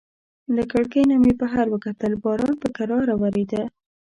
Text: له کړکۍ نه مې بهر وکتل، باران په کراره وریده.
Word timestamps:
له 0.55 0.63
کړکۍ 0.71 1.03
نه 1.11 1.15
مې 1.23 1.33
بهر 1.41 1.65
وکتل، 1.69 2.13
باران 2.23 2.53
په 2.61 2.67
کراره 2.77 3.13
وریده. 3.21 3.61